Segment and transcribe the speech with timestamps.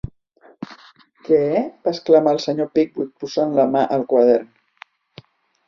[1.27, 4.51] "Què!", va exclamar el senyor Pickwick posant la mà al quadern.